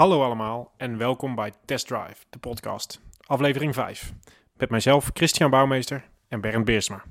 [0.00, 4.12] Hallo allemaal en welkom bij Test Drive, de podcast, aflevering 5.
[4.56, 7.04] Met mijzelf Christian Bouwmeester en Bernd Beersma.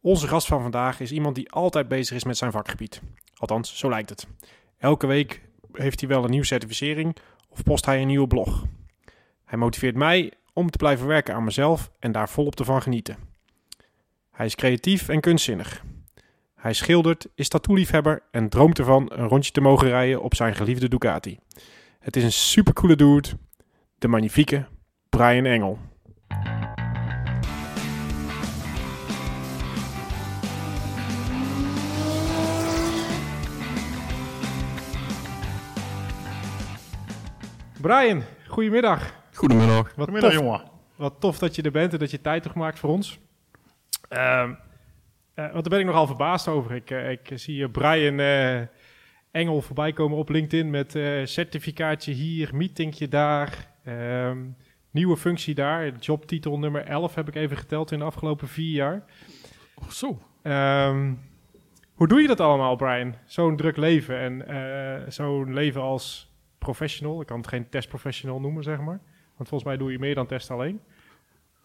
[0.00, 3.02] Onze gast van vandaag is iemand die altijd bezig is met zijn vakgebied.
[3.34, 4.26] Althans, zo lijkt het.
[4.76, 5.42] Elke week
[5.72, 7.16] heeft hij wel een nieuwe certificering
[7.48, 8.64] of post hij een nieuwe blog.
[9.44, 13.16] Hij motiveert mij om te blijven werken aan mezelf en daar volop te van genieten.
[14.30, 15.82] Hij is creatief en kunstzinnig.
[16.58, 20.88] Hij schildert, is tattoo-liefhebber en droomt ervan een rondje te mogen rijden op zijn geliefde
[20.88, 21.38] Ducati.
[22.00, 23.28] Het is een supercoole dude,
[23.98, 24.66] de magnifieke
[25.08, 25.78] Brian Engel.
[37.80, 39.14] Brian, goedemiddag.
[39.32, 39.82] Goedemiddag.
[39.82, 40.62] Wat Goedemiddag, tof, jongen.
[40.96, 43.18] wat tof dat je er bent en dat je tijd hebt gemaakt voor ons.
[44.08, 44.56] Ehm, eh,
[45.42, 46.74] want daar ben ik nogal verbaasd over.
[46.74, 48.60] Ik, eh, ik zie eh, Brian eh,
[49.30, 54.38] Engel voorbij komen op LinkedIn met eh, certificaatje hier, meetingje daar, ehm,
[54.90, 55.96] nieuwe functie daar.
[55.96, 59.04] Jobtitel nummer 11 heb ik even geteld in de afgelopen vier jaar.
[59.74, 60.22] Oh, zo.
[60.42, 61.14] Ehm,
[61.94, 63.14] hoe doe je dat allemaal, Brian?
[63.26, 67.20] Zo'n druk leven en eh, zo'n leven als professional.
[67.20, 69.00] Ik kan het geen testprofessional noemen, zeg maar.
[69.36, 70.80] Want volgens mij doe je meer dan test alleen.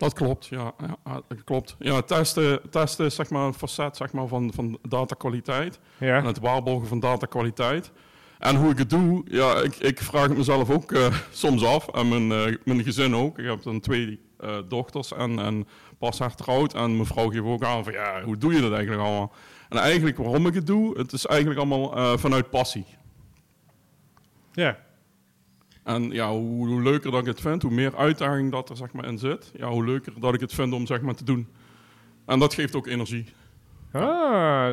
[0.04, 0.74] Dat klopt, ja.
[1.06, 1.76] ja dat klopt.
[1.80, 5.80] Ja, testen, testen is zeg maar een facet zeg maar, van, van datakwaliteit.
[5.98, 6.24] En Ja.
[6.26, 7.92] het waarborgen van datakwaliteit.
[8.40, 11.88] En hoe ik het doe, ja, ik, ik vraag het mezelf ook eh, soms af.
[11.88, 13.40] En mijn, eh, mijn gezin ook.
[13.40, 16.74] Ik heb dan twee eh, dochters en, en pas hertrouwd.
[16.74, 19.34] En mijn vrouw geeft ook aan van, ja, hoe doe je dat eigenlijk allemaal?
[19.70, 22.86] En eigenlijk waarom ik het doe, het is eigenlijk allemaal eh, vanuit passie.
[24.52, 24.78] Ja.
[25.84, 29.06] En ja, hoe, leuker dat ik het vind, hoe meer uitdaging dat er zeg maar,
[29.06, 31.48] in zit, ja, hoe leuker dat ik het vind om zeg maar, te doen.
[32.26, 33.26] En dat geeft ook energie.
[33.92, 34.70] Ah,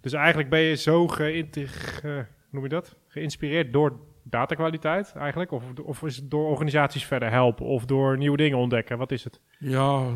[0.00, 2.18] dus eigenlijk ben je zo geïnteg- eh,
[2.50, 2.96] noem je dat?
[3.08, 5.50] geïnspireerd door datakwaliteit eigenlijk?
[5.50, 8.98] Of, of is het door organisaties verder helpen of door nieuwe dingen ontdekken?
[8.98, 9.40] Wat is het?
[9.58, 10.06] Ja,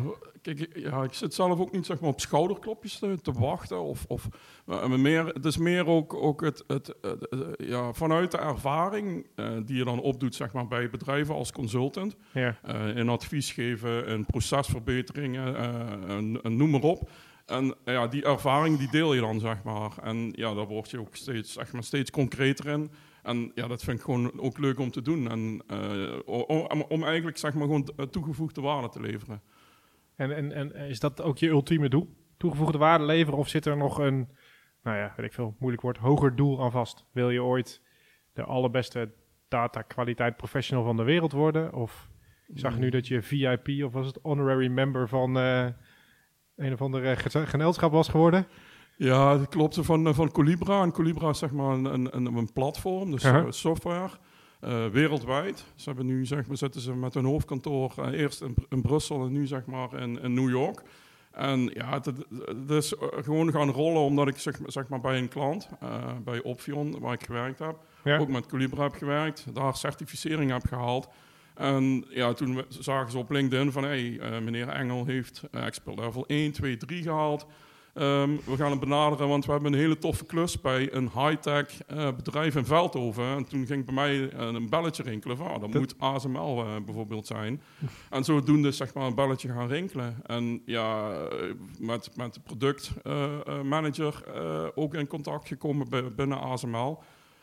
[0.41, 3.81] kijk, ik- ja, ik zit zelf ook niet zeg maar, op schouderklopjes te, te wachten.
[3.83, 4.27] Of, of,
[4.65, 9.25] maar meer, het is meer ook, ook het, het, eh, eh, ja, vanuit de ervaring
[9.35, 12.15] eh, die je dan opdoet zeg maar, bij bedrijven als consultant.
[12.33, 12.57] Ja.
[12.63, 17.09] eh, in advies geven, in procesverbeteringen, eh, en, en noem maar op.
[17.45, 19.91] En eh, ja, die ervaring die deel je dan, zeg maar.
[20.03, 22.91] En ja, daar word je ook steeds, zeg maar, steeds concreter in.
[23.27, 25.29] En ja, dat vind ik gewoon ook leuk om te doen.
[25.29, 29.41] En eh, om, om eigenlijk, zeg maar, gewoon t- toegevoegde waarde te leveren.
[30.15, 32.15] En, en, en is dat ook je ultieme doel?
[32.37, 34.29] Toegevoegde waarde leveren of zit er nog een,
[34.83, 37.05] nou ja, weet ik veel, moeilijk woord, hoger doel aan vast?
[37.11, 37.81] Wil je ooit
[38.33, 39.11] de allerbeste
[39.47, 41.73] datakwaliteit professional van de wereld worden?
[41.73, 42.09] Of
[42.47, 45.67] ik zag nu dat je VIP of was het honorary member van eh,
[46.55, 48.47] een of andere ge- genootschap was geworden?
[48.97, 49.77] Ja, dat klopt.
[49.81, 50.81] Van, eh, van Colibra.
[50.81, 51.85] En Colibra is zeg maar een,
[52.15, 54.09] een, een, platform, dus eh, software,
[54.59, 55.65] eh, wereldwijd.
[55.75, 59.31] Ze hebben nu, zeg maar, zitten ze met hun hoofdkantoor eerst in, in Brussel en
[59.31, 60.81] nu zeg maar in, in New York.
[61.31, 62.93] En ja, het, is
[63.23, 65.69] gewoon gaan rollen omdat ik zeg, maar- zeg maar bij een klant,
[66.23, 68.17] bij Opvion, waar ik gewerkt heb, Ja.
[68.17, 71.07] ook met Colibra heb gewerkt, daar certificering heb gehaald.
[71.55, 75.99] En ja, toen we- zagen ze op LinkedIn van, hé, hey, meneer Engel heeft expert
[75.99, 77.45] level 1, 2, 3 gehaald.
[77.97, 81.83] Ehm, we gaan hem benaderen, want we hebben een hele toffe klus bij een high-tech
[81.87, 83.23] eh, bedrijf in Veldhoven.
[83.23, 86.63] En toen ging bij mij eh, een belletje rinkelen van, ah, dat, Dat- moet ASML
[86.65, 87.61] eh, bijvoorbeeld zijn.
[88.09, 90.15] en zodoende zeg maar een belletje gaan rinkelen.
[90.25, 91.11] En ja,
[91.79, 94.23] met, met de productmanager
[94.75, 96.99] ook in contact gekomen bij- binnen ASML.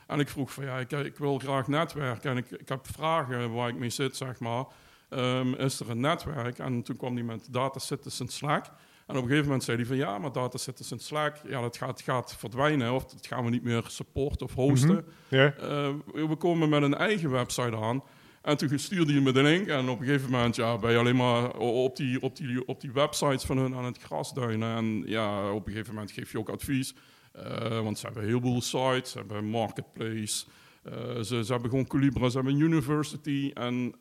[0.07, 3.53] En ik vroeg van ja, ik, ik wil graag netwerken en ik, ik heb vragen
[3.53, 4.65] waar ik mee zit, zeg maar.
[5.09, 6.59] Ehm, is er een netwerk?
[6.59, 8.67] En toen kwam hij met Data Citizen Slack.
[9.07, 11.77] En op een gegeven moment zei hij van ja, maar Data Citizen Slack, ja, dat
[11.77, 15.05] gaat, gaat verdwijnen of dat gaan we niet meer supporten of hosten.
[15.29, 15.55] Ja.
[15.55, 18.03] Eh, we komen met een eigen website aan.
[18.43, 19.67] En toen stuurde hij me de link.
[19.67, 22.81] En op een gegeven moment ja, ben je alleen maar op die, op, die, op
[22.81, 24.77] die websites van hun aan het grasduinen.
[24.77, 26.95] En ja, op een gegeven moment geef je ook advies.
[27.33, 30.45] Eh, want ze hebben een heleboel sites, ze hebben een marketplace.
[30.83, 33.50] eh, ze, ze hebben gewoon Colibra, ze hebben een university.
[33.55, 33.95] En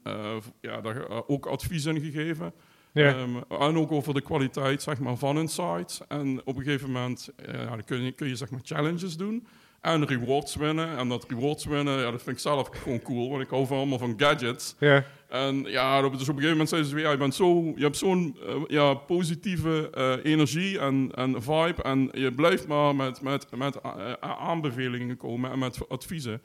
[0.61, 2.53] ja, daar ook advies in gegeven.
[2.93, 3.15] Ja.
[3.15, 6.01] Ehm, en ook over de kwaliteit zeg maar, van hun sites.
[6.07, 9.47] En op een gegeven moment eh, dan kun je, kun je zeg maar, challenges doen.
[9.81, 10.97] En rewards winnen.
[10.97, 13.29] En dat rewards winnen, ja, dat vind ik zelf gewoon cool.
[13.29, 14.75] Want ik hou van allemaal van gadgets.
[14.79, 15.05] ja.
[15.29, 17.83] En ja, dus op een gegeven moment zeiden ze weer, ja, je, bent zo, je
[17.83, 21.83] hebt zo'n eh, ja, positieve eh, energie en, en vibe.
[21.83, 23.83] En je blijft maar met, met, met
[24.19, 26.41] aanbevelingen komen en met adviezen.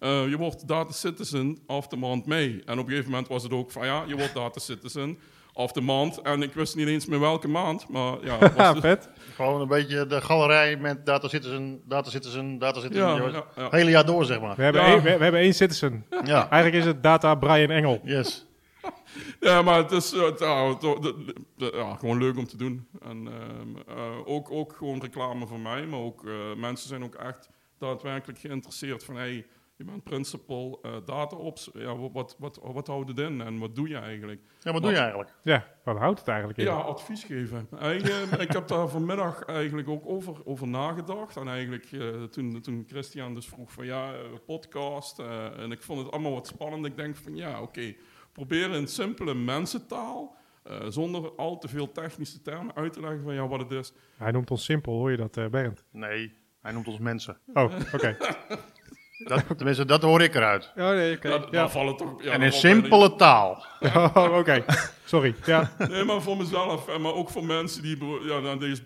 [0.00, 2.62] Je wordt data citizen af de maand mee.
[2.64, 5.18] En op een gegeven moment was het ook van, ja, je wordt data citizen
[5.52, 6.20] of de maand.
[6.20, 7.88] En ik wist niet eens meer welke maand.
[7.88, 9.08] Maar ja, het was vet.
[9.34, 13.32] Gewoon een beetje de galerij met data citizen, data citizen, data citizen.
[13.56, 14.56] ja, hele jaar door, zeg maar.
[14.56, 14.88] We hebben, Ja.
[14.88, 16.06] één, we, we hebben één citizen.
[16.24, 18.00] Ja, Eigenlijk is het data Brian Engel.
[18.04, 18.46] yes.
[19.40, 22.56] Ja, maar het is eh, ja, het- de- de- de- ja, gewoon leuk om te
[22.56, 22.86] doen.
[23.02, 27.14] En ehm, eh, ook, ook gewoon reclame voor mij, maar ook eh, mensen zijn ook
[27.14, 27.48] echt
[27.78, 29.46] daadwerkelijk geïnteresseerd van hey,
[29.84, 31.70] je bent principal eh data ops.
[31.74, 34.40] Ja, wat, wat, wat, wat houdt het in en wat doe je eigenlijk?
[34.60, 35.30] Ja, wat doe je eigenlijk?
[35.42, 36.64] Ja, wat houdt het eigenlijk in?
[36.64, 37.68] Ja, advies geven.
[37.78, 41.36] Eigenlijk, ik heb daar vanmiddag eigenlijk ook over, over nagedacht.
[41.36, 45.18] En eigenlijk eh, toen, toen Christian dus vroeg van ja, eh, podcast.
[45.18, 46.86] eh, en ik vond het allemaal wat spannend.
[46.86, 47.94] Ik denk van ja, oké,
[48.32, 50.36] probeer in simpele mensentaal.
[50.62, 53.92] eh, zonder al te veel technische termen uit te leggen van ja, wat het is.
[54.16, 55.84] Hij noemt ons simpel, hoor je dat, eh Bernd?
[55.90, 57.38] Nee, hij noemt ons mensen.
[57.52, 58.16] Oh, oké.
[59.24, 60.72] Dat, tenminste, dat hoor ik eruit.
[60.76, 61.46] Oh, nee, oké.
[61.50, 62.22] Ja, vallen toch.
[62.22, 63.64] Ja, en in simpele taal.
[63.94, 64.64] Oh, oké.
[65.04, 65.34] Sorry.
[65.44, 65.72] Ja.
[65.88, 68.82] Nee, maar voor mezelf, en maar ook voor mensen die ja, naar deze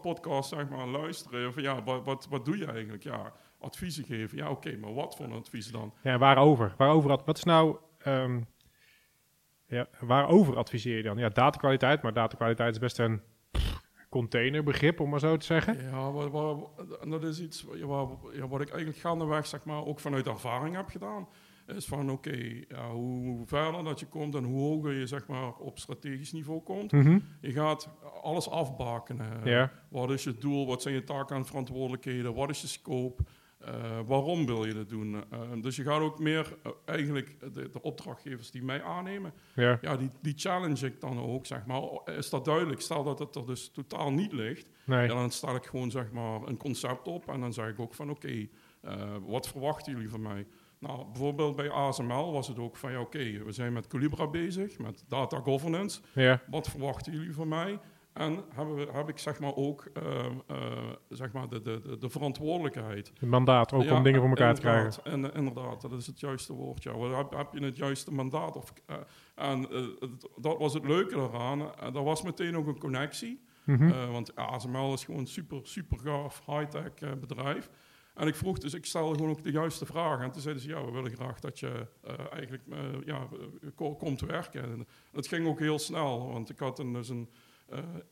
[0.00, 1.52] podcast zeg maar, luisteren.
[1.52, 3.02] Van, ja, wat, wat, wat doe je eigenlijk?
[3.02, 4.36] Ja, adviezen geven.
[4.36, 5.92] Ja, oké, maar wat voor een advies dan?
[6.02, 6.74] ja, waarover?
[6.76, 7.76] waarover wat is nou...
[7.98, 8.40] ehm,
[9.68, 11.18] ja, waarover adviseer je dan?
[11.18, 13.20] Ja, datakwaliteit, maar datakwaliteit is best een
[14.08, 15.82] containerbegrip, om maar zo te zeggen.
[15.82, 16.12] Ja,
[17.00, 20.26] en dat is iets ja, wat, ja, wat ik eigenlijk gaandeweg zeg maar, ook vanuit
[20.26, 21.28] ervaring heb gedaan.
[21.66, 25.54] Is van oké, ja, hoe verder dat je komt en hoe hoger je zeg maar,
[25.54, 26.92] op strategisch niveau komt.
[26.92, 27.18] Mhm.
[27.40, 27.88] Je gaat
[28.22, 29.44] alles afbakenen.
[29.44, 29.72] Ja.
[29.88, 30.66] Wat is je doel?
[30.66, 32.34] Wat zijn je taken en verantwoordelijkheden?
[32.34, 33.22] Wat is je scope?
[33.58, 35.24] Eh, waarom wil je dat doen?
[35.30, 39.78] Eh, dus je gaat ook meer eh, eigenlijk de, de opdrachtgevers die mij aannemen, Ja.
[39.80, 41.82] ja, die, die challenge ik dan ook, zeg maar.
[42.04, 42.80] Is dat duidelijk?
[42.80, 45.06] Stel dat het er dus totaal niet ligt, Nee.
[45.08, 47.94] ja, dan stel ik gewoon zeg maar een concept op en dan zeg ik ook
[47.94, 48.48] van oké,
[49.26, 50.46] wat verwachten jullie van mij?
[50.78, 54.78] Nou, bijvoorbeeld bij ASML was het ook van ja oké, we zijn met Colibra bezig,
[54.78, 56.00] met data governance.
[56.12, 56.42] Ja.
[56.50, 57.78] Wat verwachten jullie van mij?
[58.16, 60.56] En hebben we, heb ik zeg maar ook eh, eh,
[61.08, 63.12] zeg maar de, de, de, de verantwoordelijkheid.
[63.20, 65.04] Het mandaat, ook Ja, om dingen voor elkaar te krijgen.
[65.04, 66.82] inderdaad, En, inderdaad, dat is het juiste woord.
[66.82, 66.98] Ja.
[66.98, 68.56] Heb, heb je het juiste mandaat?
[68.56, 68.96] Of, eh,
[69.34, 69.66] en
[70.36, 71.60] dat was het leuke eraan.
[71.60, 73.44] Uh, er was meteen ook een connectie.
[73.64, 74.10] Mhm.
[74.10, 77.70] Want ASML is gewoon een super, super gaaf, high-tech bedrijf.
[78.14, 80.24] En ik vroeg dus, ik stelde gewoon ook de juiste vragen.
[80.24, 82.62] En toen zeiden ze, ja, we willen graag dat je eh, eigenlijk
[83.04, 83.28] ja,
[83.74, 84.62] ko- komt werken.
[84.62, 87.28] En het ging ook heel snel, want ik had een, dus een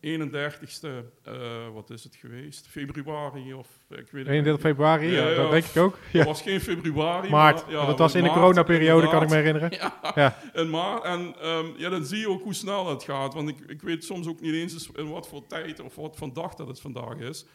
[0.01, 2.67] 31ste, eh, wat is het geweest?
[2.69, 5.35] Februari of ik weet het 31 februari, ja, Ja, ja.
[5.37, 5.95] dat denk ik ook.
[6.03, 6.25] Het Ja.
[6.25, 7.31] was geen februari.
[7.31, 9.71] Maart, maar, ja, dat was in de coronaperiode, kan ik me herinneren.
[10.63, 11.05] In maart.
[11.05, 13.35] En ehm, ja, dan zie je ook hoe snel het gaat.
[13.35, 16.33] Want ik, ik weet soms ook niet eens in wat voor tijd of wat voor
[16.33, 17.47] dag dat het vandaag is.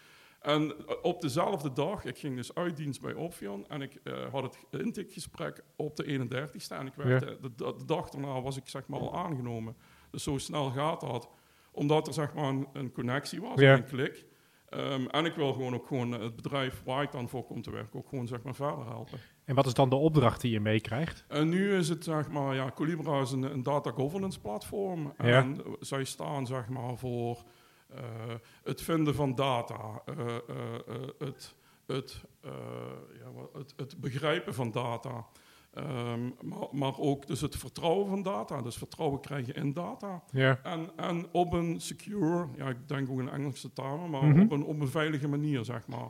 [0.42, 4.13] En eh, op dezelfde dag, ik ging dus uit dienst bij Opvion en ik eh,
[4.31, 6.75] had het intakegesprek op de 31ste.
[6.75, 7.30] En ik werd, Ja.
[7.30, 9.75] eh, de, de, de dag daarna was ik zeg maar al aangenomen.
[10.12, 11.30] Dus zo snel gaat dat.
[11.71, 13.74] Omdat er zeg maar een, een connectie was, Ja.
[13.74, 14.25] een klik.
[14.69, 17.71] Ehm, en ik wil gewoon ook gewoon het bedrijf waar ik dan voor kom te
[17.71, 19.19] werken ook gewoon zeg maar verder helpen.
[19.45, 21.25] En wat is dan de opdracht die je meekrijgt?
[21.27, 25.13] En nu is het zeg maar, ja, Colibra is een, een data governance platform.
[25.18, 25.42] Ja.
[25.42, 27.44] En zij staan zeg maar voor
[27.88, 28.04] eh,
[28.63, 30.36] het vinden van data, eh, eh,
[30.88, 31.56] eh, het,
[31.88, 32.51] het, eh,
[33.19, 35.25] ja, het, het begrijpen van data.
[35.74, 40.24] Ehm, maar, maar ook dus het vertrouwen van data, dus vertrouwen krijgen in data.
[40.31, 40.60] Ja.
[40.63, 44.42] En, en op een secure, ja, ik denk ook in Engelse termen, maar Mhm.
[44.42, 46.10] op, een, op een veilige manier, zeg maar.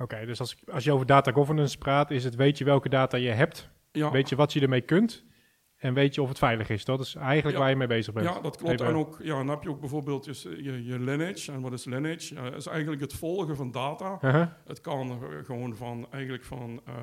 [0.00, 3.16] Oké, dus als, als je over data governance praat, is het weet je welke data
[3.16, 5.24] je hebt, Ja, weet je wat je ermee kunt
[5.76, 6.84] en weet je of het veilig is.
[6.84, 7.60] Dat is eigenlijk Ja.
[7.62, 8.26] waar je mee bezig bent.
[8.26, 8.72] Ja, dat klopt.
[8.72, 11.52] Even- En ook, ja, dan heb je ook bijvoorbeeld je, je, je lineage.
[11.52, 12.34] En wat is lineage?
[12.34, 14.18] Ja, is eigenlijk het volgen van data.
[14.22, 14.46] Uh-huh.
[14.66, 16.94] Het kan gewoon van, eigenlijk van, eh,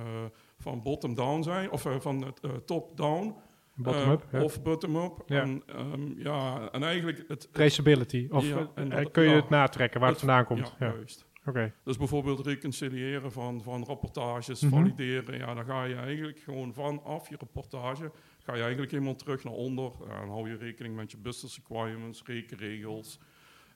[0.61, 3.35] van bottom-down zijn, of eh, van het, eh, top-down.
[3.75, 4.25] Bottom-up.
[4.31, 4.43] eh.
[4.43, 5.23] Of bottom-up.
[5.25, 5.41] Ja.
[5.41, 7.49] En, ehm, ja, en eigenlijk het...
[7.53, 8.27] Traceability.
[8.31, 9.35] Of Ja, en dat- kun je ja.
[9.35, 10.75] het natrekken waar het, het- vandaan komt.
[10.79, 11.29] Ja, juist.
[11.45, 11.73] Oké.
[11.83, 14.71] Dus bijvoorbeeld reconciliëren van, van rapportages, Mhm.
[14.75, 15.37] valideren.
[15.37, 18.11] Ja, dan ga je eigenlijk gewoon vanaf je rapportage,
[18.43, 19.91] ga je eigenlijk helemaal terug naar onder.
[19.99, 23.19] Dan hou je rekening met je business requirements, rekenregels,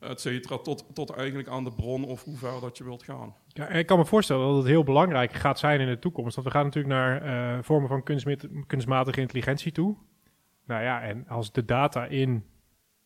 [0.10, 3.36] et cetera, tot, tot eigenlijk aan de bron of hoe ver dat je wilt gaan.
[3.48, 6.36] Ja, ik kan me voorstellen dat het heel belangrijk gaat zijn in de toekomst.
[6.36, 8.04] Want we gaan natuurlijk naar eh, vormen van
[8.68, 9.98] kunstmatige intelligentie toe.
[10.66, 12.46] Nou ja, en als de data in,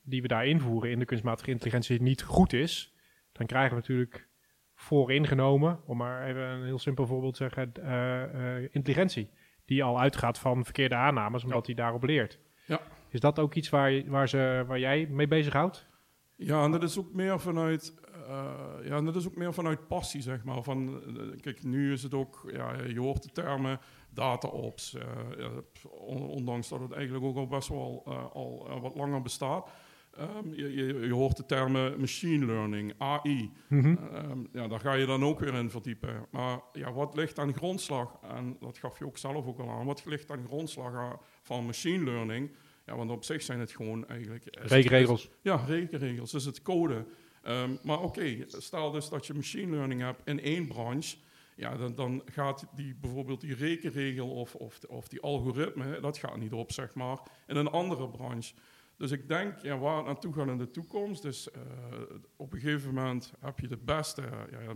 [0.01, 2.93] die we daar invoeren in de kunstmatige intelligentie niet goed is,
[3.31, 4.27] dan krijgen we natuurlijk
[4.75, 9.29] vooringenomen, om maar even een heel simpel voorbeeld te zeggen, eh, eh, intelligentie.
[9.65, 12.39] Die al uitgaat van verkeerde aannames, omdat hij daarop leert.
[12.65, 12.79] Ja.
[13.09, 15.87] Is dat ook iets waar, je- waar, ze, waar jij mee bezighoudt?
[16.41, 17.93] Ja, en dat is ook meer vanuit
[18.29, 20.63] eh, ja, en dat is ook meer vanuit passie, zeg maar.
[20.63, 23.79] Van, eh, kijk, nu is het ook, ja, je hoort de termen
[24.09, 24.93] data-ops.
[24.95, 25.47] eh,
[26.29, 28.03] ondanks dat het eigenlijk ook al best wel
[28.33, 29.69] al wat langer bestaat.
[30.17, 33.51] Ehm, je, je, je hoort de termen machine learning, AI.
[33.67, 33.95] Mhm.
[34.13, 36.25] Ehm, ja, daar ga je dan ook weer in verdiepen.
[36.31, 38.19] Maar ja, wat ligt aan grondslag?
[38.21, 39.85] En dat gaf je ook zelf ook al aan.
[39.85, 42.51] Wat ligt aan grondslag van machine learning?
[42.89, 44.45] Ja, want op zich zijn het gewoon eigenlijk...
[44.45, 45.29] het- Rekenregels.
[45.41, 47.05] ja, rekenregels, is het code.
[47.43, 51.17] Ehm, maar oké, stel dus dat je machine learning hebt in één branche.
[51.55, 56.37] Ja, dan, dan gaat die, bijvoorbeeld die rekenregel of, of, of die algoritme, dat gaat
[56.37, 58.53] niet op, zeg maar, in een andere branche.
[58.97, 61.61] Dus ik denk, ja, waar het naartoe gaat in de toekomst, eh,
[62.35, 64.73] op een gegeven moment heb je de beste, ja,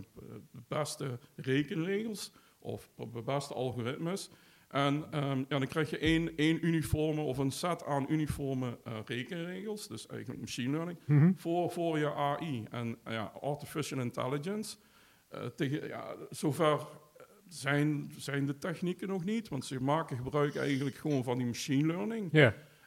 [0.52, 4.30] de beste rekenregels of de beste algoritmes.
[4.68, 8.92] En ehm, ja, dan krijg je één, één uniforme of een set aan uniforme eh,
[9.04, 11.32] rekenregels, dus eigenlijk machine learning, Mhm.
[11.36, 12.64] voor, voor je AI.
[12.70, 14.76] En ja, artificial intelligence,
[15.28, 20.56] eh, tegen, ja, zover eh, zijn, zijn de technieken nog niet, want ze maken gebruik
[20.56, 22.28] eigenlijk gewoon van die machine learning.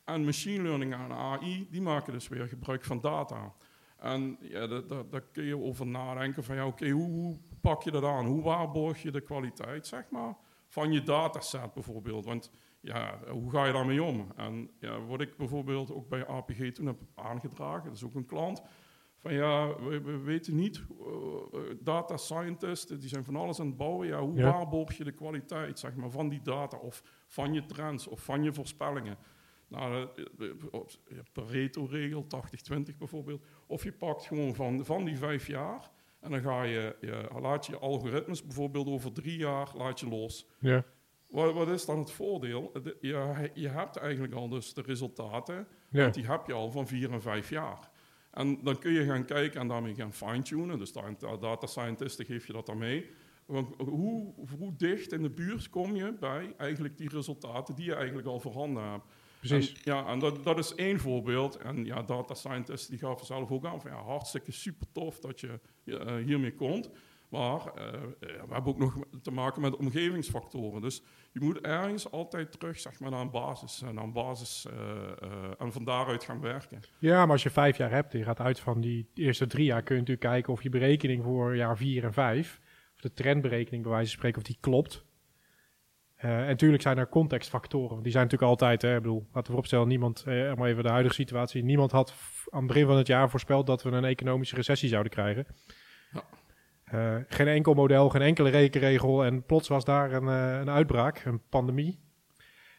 [0.06, 3.54] En machine learning en AI, die maken dus weer gebruik van data.
[3.98, 4.68] En ja,
[5.10, 8.26] daar kun je over nadenken van, ja, oké, hoe, hoe pak je dat aan?
[8.26, 10.36] Hoe waarborg je de kwaliteit, zeg maar,
[10.68, 12.26] van je dataset bijvoorbeeld?
[12.26, 14.32] Want ja, hoe ga je daarmee om?
[14.36, 18.26] En ja, wat ik bijvoorbeeld ook bij APG toen heb aangedragen, dat is ook een
[18.26, 18.62] klant,
[19.18, 23.78] van ja, we, we weten niet, eh, data scientists, die zijn van alles aan het
[23.78, 24.52] bouwen, ja, hoe Ja.
[24.52, 28.44] waarborg je de kwaliteit, zeg maar, van die data of van je trends of van
[28.44, 29.18] je voorspellingen?
[29.68, 30.08] Nou,
[30.40, 33.46] eh, Pareto-regel, 80-20 bijvoorbeeld.
[33.68, 37.66] Of je pakt gewoon van, van die vijf jaar en dan ga je, je, laat
[37.66, 40.48] je algoritmes bijvoorbeeld over drie jaar laat je los.
[40.60, 40.84] Ja.
[41.30, 42.72] Wat, wat is dan het voordeel?
[42.84, 46.02] De- Je, je hebt eigenlijk al dus de resultaten, Ja.
[46.02, 47.90] want die heb je al van vier en vijf jaar.
[48.32, 50.80] En dan kun je gaan kijken en daarmee gaan fine-tunen.
[50.80, 53.10] Dus da- data scientisten geef je dat dan mee.
[53.46, 57.96] Want hoe, hoe dicht in de buurt kom je bij eigenlijk die resultaten die je
[57.96, 59.06] eigenlijk al voorhanden hebt?
[59.40, 59.74] Precies.
[59.74, 61.58] En, ja, en dat, dat is één voorbeeld.
[61.58, 65.40] En ja, data scientists die gaven zelf ook aan van ja, hartstikke super tof dat
[65.40, 66.90] je eh, hiermee komt.
[67.30, 70.82] Maar eh, eh, we hebben ook nog te maken met omgevingsfactoren.
[70.82, 71.02] Dus
[71.32, 74.66] je moet ergens altijd terug zeg maar, naar een basis, naar een basis
[75.58, 76.80] en van daaruit gaan werken.
[77.00, 79.66] Ja, maar als je vijf jaar hebt en je gaat uit van die eerste drie
[79.66, 82.60] jaar, kun je natuurlijk kijken of je berekening voor jaar vier en vijf,
[82.96, 85.06] of de trendberekening bij wijze van spreken, of die klopt.
[86.18, 89.46] Eh, en natuurlijk zijn er contextfactoren, die zijn natuurlijk altijd, hè, ik bedoel, laten we
[89.46, 92.14] vooropstellen, niemand, eh, maar even de huidige situatie, niemand had
[92.50, 95.46] aan het begin van het jaar voorspeld dat we een economische recessie zouden krijgen.
[96.12, 96.24] Ja.
[96.88, 101.26] Eh, geen enkel model, geen enkele rekenregel en plots was daar een, eh, een uitbraak,
[101.26, 102.00] een pandemie.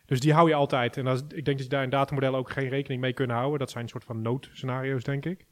[0.07, 0.97] Dus die hou je altijd.
[0.97, 3.59] En ik denk dat je daar in datamodellen ook geen rekening mee kunnen houden.
[3.59, 5.47] Dat zijn een soort van noodscenario's, denk ik.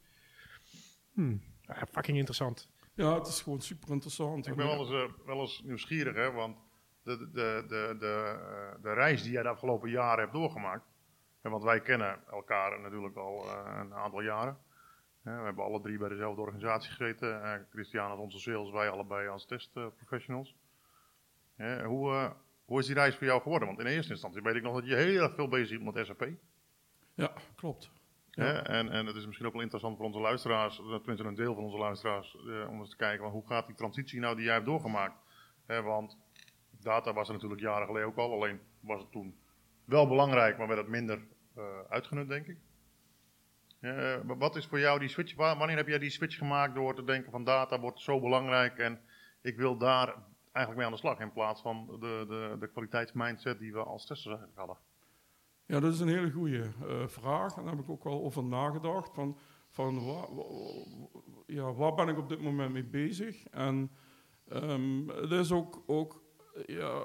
[1.12, 1.43] Hmm.
[1.61, 2.71] Ja, fucking interessant.
[2.95, 4.47] Ja, het is gewoon super interessant.
[4.47, 6.57] Ik ben wel eens, wel eens nieuwsgierig, hè, want
[7.06, 10.84] de, de, de, de, eh, de reis die jij de afgelopen jaren hebt doorgemaakt.
[11.40, 14.58] hè, want wij kennen elkaar natuurlijk al eh, een aantal jaren.
[15.22, 17.42] We hebben alle drie bij dezelfde organisatie gezeten.
[17.42, 20.56] Eh, Christian als onze sales, wij allebei als testprofessionals.
[21.84, 22.32] Hoe,
[22.64, 23.68] hoe is die reis voor jou geworden?
[23.68, 26.06] Want in eerste instantie weet ik nog dat je heel erg veel bezig bent met
[26.06, 26.28] SAP.
[27.14, 27.90] Ja, klopt.
[28.30, 31.64] En, en het is misschien ook wel interessant voor onze luisteraars, tenminste een deel van
[31.64, 34.54] onze luisteraars, eh, om eens te kijken van hoe gaat die transitie nou die jij
[34.54, 35.16] hebt doorgemaakt.
[35.66, 36.18] Want
[36.87, 39.38] data was er natuurlijk jaren geleden ook al, alleen was het toen
[39.85, 42.59] wel belangrijk, maar werd het minder eh, uitgenut, denk ik.
[43.81, 46.95] Eh, wat is voor jou die switch, wa- wanneer heb jij die switch gemaakt door
[46.95, 49.00] te denken van data wordt zo belangrijk en
[49.43, 50.14] ik wil daar
[50.52, 54.07] eigenlijk mee aan de slag in plaats van de, de, de kwaliteitsmindset die we als
[54.07, 54.76] testers eigenlijk hadden?
[55.66, 56.71] Ja, dat is een hele goede
[57.07, 57.57] vraag.
[57.57, 59.14] En daar heb ik ook wel over nagedacht.
[59.14, 59.38] Van,
[59.71, 59.95] van
[61.47, 63.47] ja, waar ben ik op dit moment mee bezig?
[63.47, 63.90] En
[64.49, 66.23] ehm het is ook, ook
[66.66, 67.04] ja,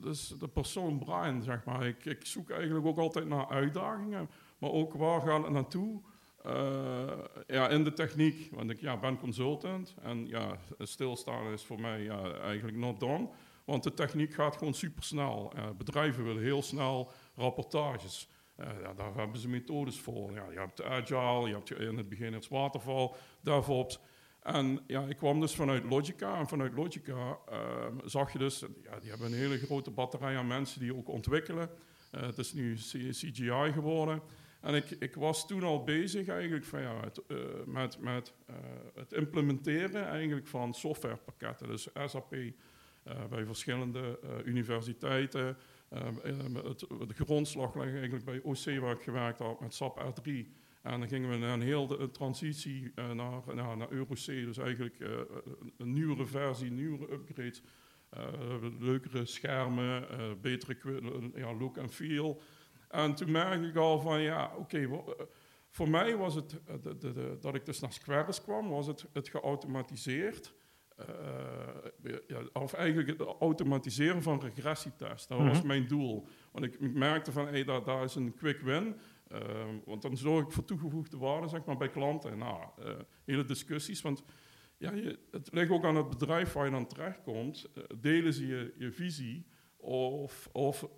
[0.00, 1.86] dus de persoon Brian, zeg maar.
[1.86, 4.30] Ik, zoek eigenlijk ook altijd naar uitdagingen.
[4.58, 6.00] Maar ook waar gaat het naartoe?
[6.42, 8.48] Eh, ja, in de techniek.
[8.54, 9.94] Want ik ja, ben consultant.
[10.02, 12.08] En ja, stilstaan is voor mij
[12.42, 13.28] eigenlijk not done.
[13.64, 15.52] Want de techniek gaat gewoon supersnel.
[15.56, 18.28] Uh, bedrijven willen heel snel rapportages.
[18.56, 20.32] Uh, ja, daar hebben ze methodes voor.
[20.32, 24.00] Ja, je hebt Agile, je hebt in het begin het Waterval, DevOps.
[24.42, 26.38] En ja, ik kwam dus vanuit Logica.
[26.38, 30.46] En vanuit Logica uh, zag je dus, ja, die hebben een hele grote batterij aan
[30.46, 31.70] mensen die ook ontwikkelen.
[32.14, 34.22] Uh, het is nu CGI geworden.
[34.60, 38.56] En ik, ik, was toen al bezig eigenlijk van, ja, het, uh, met, met uh,
[38.94, 41.68] het implementeren eigenlijk van softwarepakketten.
[41.68, 42.36] Dus SAP
[43.30, 45.56] bij verschillende universiteiten.
[45.88, 50.46] het, de grondslag leggen eigenlijk bij OC waar ik gewerkt had met SAP R3.
[50.82, 54.58] En dan gingen we naar een hele transitie uh, naar, naar, naar Euro C, dus
[54.58, 55.08] eigenlijk uh,
[55.76, 57.62] een nieuwere versie, nieuwere upgrades.
[58.78, 60.06] Leukere schermen,
[60.40, 62.40] betere ja, look en feel.
[62.88, 65.16] En toen merkte ik al van, ja, oké, okay,
[65.70, 66.50] voor mij was het,
[66.82, 70.54] de, de, de, dat ik dus naar Squares kwam, was het, het geautomatiseerd.
[72.04, 75.26] Uh, ja, of eigenlijk het automatiseren van regressietests.
[75.26, 75.66] Dat was mhm.
[75.66, 76.26] mijn doel.
[76.52, 78.96] Want ik, ik merkte van, hey, daar, daar is een quick win.
[79.32, 79.40] Uh,
[79.84, 82.38] want dan zorg ik voor toegevoegde waarde zeg maar, bij klanten.
[82.38, 82.94] Nou, uh,
[83.24, 84.02] hele discussies.
[84.02, 84.22] Want
[84.76, 87.70] ja, je, het ligt ook aan het bedrijf waar je dan terechtkomt.
[88.00, 89.46] delen ze je, je visie?
[89.76, 90.88] Of, of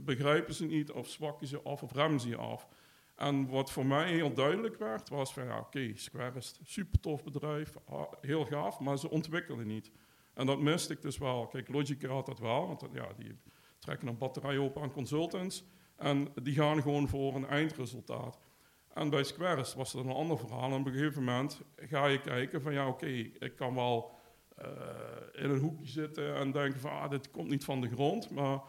[0.00, 0.90] begrijpen ze niet?
[0.90, 1.82] Of zwakken ze af?
[1.82, 2.68] Of remmen ze je af?
[3.18, 7.00] En wat voor mij heel duidelijk werd, was van ja, oké, Square is een super
[7.00, 7.74] tof bedrijf,
[8.20, 9.90] heel gaaf, maar ze ontwikkelen niet.
[10.34, 11.46] En dat miste ik dus wel.
[11.46, 13.40] Kijk, Logic had dat wel, want ja, die
[13.78, 15.64] trekken een batterij op aan consultants
[15.98, 18.38] en die gaan gewoon voor een eindresultaat.
[18.94, 20.70] En bij Squares was dat een ander verhaal.
[20.70, 23.06] En op een gegeven moment ga je kijken van ja, oké,
[23.38, 24.10] ik kan wel
[24.62, 28.30] uh, in een hoekje zitten en denken van ah, dit komt niet van de grond,
[28.30, 28.60] maar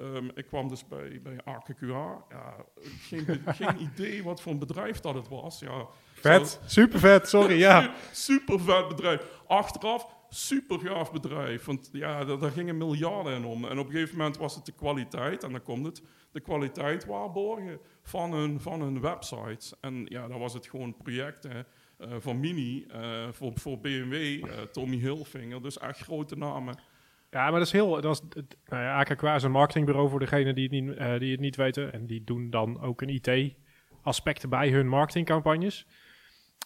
[0.00, 2.24] Um, ik kwam dus bij, bij AKQA.
[2.28, 2.56] Ja,
[3.00, 5.58] geen, geen idee wat voor een bedrijf dat het was.
[5.58, 7.94] Ja, vet, super vet, sorry, ja.
[8.12, 9.22] super vet bedrijf.
[9.46, 11.64] Achteraf, super gaaf bedrijf.
[11.64, 13.64] Want ja, daar, gingen miljarden in om.
[13.64, 17.06] En op een gegeven moment was het de kwaliteit, en dan komt het, de kwaliteit
[17.06, 19.74] waarborgen van hun, van hun websites.
[19.80, 21.66] En ja, dan was het gewoon projecten
[21.98, 25.62] uh, van Mini, uh, voor, voor BMW, eh, Tommy Hilfinger.
[25.62, 26.78] Dus echt grote namen.
[27.30, 28.00] Ja, maar dat is heel.
[28.00, 31.40] Dat is, nou ja, AKQ is een marketingbureau voor degenen die niet, uh, die het
[31.40, 31.92] niet weten.
[31.92, 35.86] En die doen dan ook een IT-aspect bij hun marketingcampagnes.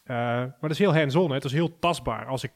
[0.04, 1.30] Maar dat is heel hands-on.
[1.30, 2.26] Het is heel tastbaar.
[2.26, 2.52] Als ik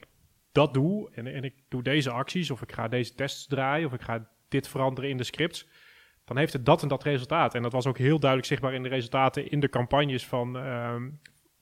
[0.53, 3.93] dat doe en, en ik doe deze acties, of ik ga deze tests draaien, of
[3.93, 5.69] ik ga dit veranderen in de scripts,
[6.25, 7.55] dan heeft het dat en dat resultaat.
[7.55, 10.97] En dat was ook heel duidelijk zichtbaar in de resultaten in de campagnes van, uh,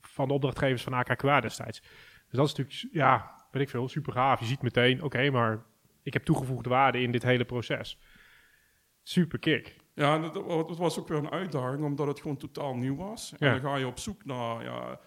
[0.01, 1.79] van de opdrachtgevers van AKQ destijds.
[1.79, 4.39] Dus dat is natuurlijk, ja, weet ik veel, super gaaf.
[4.39, 5.65] Je ziet meteen, oké, maar
[6.03, 7.99] ik heb toegevoegde waarde in dit hele proces.
[9.03, 9.75] Super kick.
[9.93, 13.33] Ja, dat, was ook weer een uitdaging, omdat het gewoon totaal nieuw was.
[13.37, 14.99] En dan ga je op zoek naar, ja,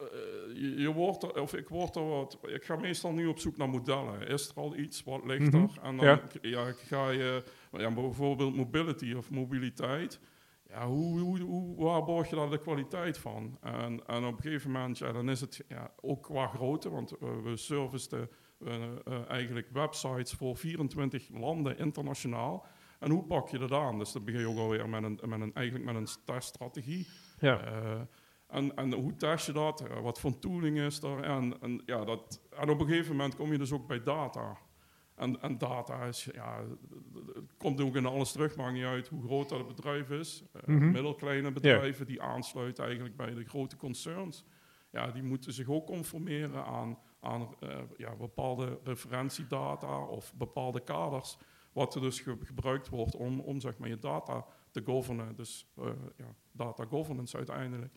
[0.00, 3.56] uh, je, wordt er, of ik word er wat, ik ga meestal nu op zoek
[3.56, 4.26] naar modellen.
[4.26, 5.82] Is er al iets, wat ligt mm er?
[5.82, 6.22] En dan ja.
[6.40, 6.72] ja.
[6.72, 10.20] ga je, ja, bijvoorbeeld mobility of mobiliteit.
[10.68, 13.58] Ja, hoe, hoe, hoe, waar borg je daar de kwaliteit van?
[13.60, 17.12] En, en op een gegeven moment, ja, dan is het ja, ook qua grootte, want
[17.12, 22.66] uh, we servicen uh, eigenlijk websites voor 24 landen internationaal.
[22.98, 23.98] En hoe pak je dat aan?
[23.98, 27.06] Dus dan begin je ook alweer met een, met een, eigenlijk met een teststrategie.
[27.38, 27.60] Ja.
[28.50, 29.84] En, en hoe test je dat?
[30.02, 31.22] wat voor tooling is er?
[31.22, 34.58] En, en, ja, dat, en op een gegeven moment kom je dus ook bij data.
[35.14, 36.60] En, en data is, ja,
[37.56, 40.44] komt ook in alles terug, maakt niet uit hoe groot dat bedrijf is.
[40.66, 44.44] Uh, Middelkleine bedrijven die aansluiten eigenlijk bij de grote concerns.
[44.90, 51.38] Ja, die moeten zich ook conformeren aan aan uh, ja, bepaalde referentiedata of bepaalde kaders,
[51.72, 55.36] wat er dus gebruikt wordt om, om zeg maar, je data te governen.
[55.36, 55.86] Dus uh,
[56.16, 57.94] ja, data governance uiteindelijk.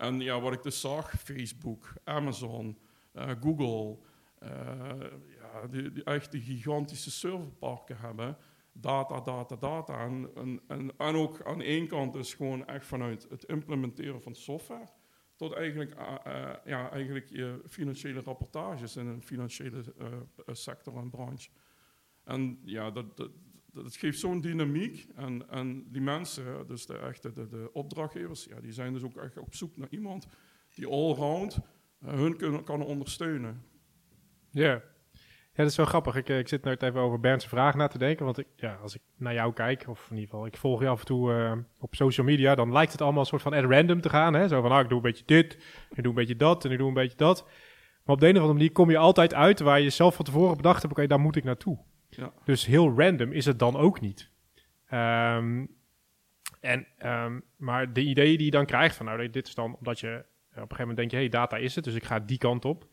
[0.00, 2.78] En ja, wat ik dus zag, Facebook, Amazon,
[3.14, 3.98] uh, Google,
[5.38, 8.36] ja, die, echt gigantische serverparken hebben.
[8.72, 10.04] Data, data, data.
[10.04, 10.30] En,
[10.66, 14.88] en, en, ook aan ene kant dus gewoon echt vanuit het implementeren van software
[15.36, 15.94] tot eigenlijk,
[16.26, 20.06] uh, ja, eigenlijk je financiële rapportages in een financiële uh,
[20.46, 21.50] sector en branche.
[22.24, 23.30] En ja, dat,
[23.72, 25.06] dat geeft zo'n dynamiek.
[25.14, 29.16] En, en die mensen, dus de echte de, de opdrachtgevers, ja, die zijn dus ook
[29.16, 30.26] echt op zoek naar iemand
[30.74, 31.58] die allround
[32.04, 33.62] hun kunnen, kan ondersteunen.
[34.50, 34.82] Ja.
[35.52, 36.16] Ja, dat is wel grappig.
[36.16, 38.24] Ik, eh, ik zit nu even over Bernd's vraag na te denken.
[38.24, 40.88] Want ik, ja, als ik naar jou kijk, of in ieder geval, ik volg je
[40.88, 43.64] af en toe uh, op social media, dan lijkt het allemaal een soort van at
[43.64, 44.34] random te gaan.
[44.34, 44.48] Hè?
[44.48, 45.58] Zo van, ah, ik doe een beetje dit,
[45.90, 47.44] ik doe een beetje dat en ik doe een beetje dat.
[48.04, 50.24] Maar op de een of andere manier kom je altijd uit waar je zelf van
[50.24, 51.78] tevoren bedacht hebt, oké, daar moet ik naartoe.
[52.10, 52.32] Ja.
[52.44, 54.30] Dus heel random is het dan ook niet.
[54.92, 55.78] Um,
[56.60, 60.00] en, um, maar de ideeën die je dan krijgt van, nou, dit is dan omdat
[60.00, 62.20] je op een gegeven moment denk je, hé, hey, data is het, dus ik ga
[62.20, 62.88] die kant op.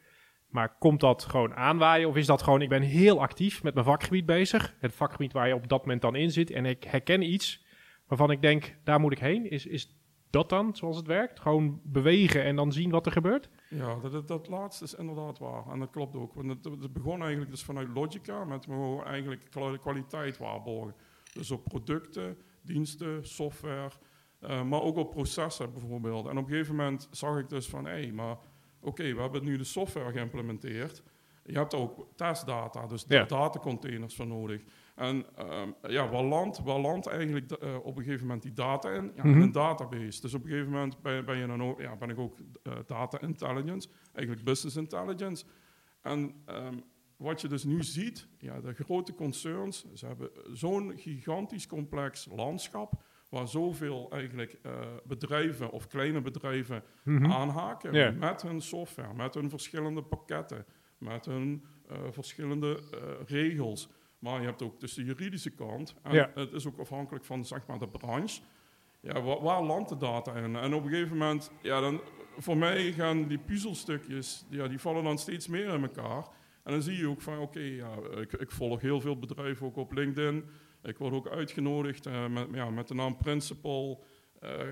[0.47, 2.07] Maar komt dat gewoon aanwaaien?
[2.07, 4.75] Of is dat gewoon, ik ben heel actief met mijn vakgebied bezig.
[4.79, 6.51] Het vakgebied waar je op dat moment dan in zit.
[6.51, 7.65] En ik herken iets
[8.07, 9.49] waarvan ik denk, daar moet ik heen.
[9.49, 9.96] Is, is
[10.29, 11.39] dat dan zoals het werkt?
[11.39, 13.49] Gewoon bewegen en dan zien wat er gebeurt?
[13.69, 15.67] Ja, dat, dat, laatste is inderdaad waar.
[15.67, 16.33] En dat klopt ook.
[16.33, 19.49] Want het, begon eigenlijk dus vanuit Logica met we eigenlijk
[19.81, 20.95] kwaliteit waarborgen.
[21.33, 23.91] Dus op producten, diensten, software,
[24.41, 26.27] uh, maar ook op processen bijvoorbeeld.
[26.27, 28.37] En op een gegeven moment zag ik dus van, hé, hey, maar
[28.79, 31.03] oké, we hebben nu de software geïmplementeerd.
[31.47, 33.23] Je hebt ook testdata, dus Ja.
[33.25, 34.63] datacontainers voor nodig.
[34.95, 39.11] En ehm, ja, waar landt landt eigenlijk eh, op een gegeven moment die data in?
[39.15, 39.35] Ja, Mhm.
[39.35, 40.21] in een database.
[40.21, 42.73] Dus op een gegeven moment ben, ben, je dan ook, ja, ben ik ook eh,
[42.85, 45.45] data intelligence, eigenlijk business intelligence.
[46.01, 46.77] En ehm,
[47.17, 52.93] wat je dus nu ziet, ja, de grote concerns, ze hebben zo'n gigantisch complex landschap,
[53.29, 54.71] waar zoveel eigenlijk eh,
[55.05, 57.25] bedrijven of kleine bedrijven Mhm.
[57.31, 60.65] aanhaken met hun software, met hun verschillende pakketten,
[60.97, 63.89] met hun eh, verschillende eh, regels.
[64.19, 65.95] Maar je hebt ook dus de juridische kant.
[66.03, 66.31] En Ja.
[66.35, 68.41] het is ook afhankelijk van zeg maar, de branche.
[69.01, 70.55] Ja, waar, waar landt de data in?
[70.55, 72.01] En op een gegeven moment, ja, dan,
[72.37, 76.27] voor mij gaan die puzzelstukjes, ja, die vallen dan steeds meer in elkaar.
[76.63, 79.75] En dan zie je ook van, oké, ja, ik, ik volg heel veel bedrijven ook
[79.75, 80.45] op LinkedIn.
[80.83, 84.03] Ik word ook uitgenodigd eh, met, ja, met de naam Principal.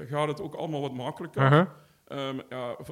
[0.08, 1.42] gaat het ook allemaal wat makkelijker.
[2.06, 2.40] Ehm,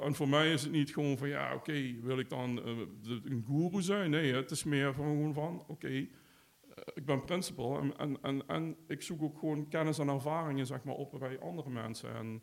[0.03, 2.77] en voor mij is het niet gewoon van, ja, oké, wil ik dan eh,
[3.23, 4.09] een guru zijn?
[4.09, 6.05] Nee, het is meer van gewoon van, oké, eh,
[6.93, 10.95] ik ben principal en, en, en, ik zoek ook gewoon kennis en ervaringen, zeg maar,
[10.95, 12.15] op bij andere mensen.
[12.15, 12.41] En